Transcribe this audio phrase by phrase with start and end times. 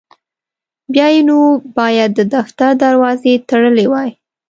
[0.93, 1.37] بیا یې نو
[1.77, 4.09] باید د دفتر دروازې تړلي وای.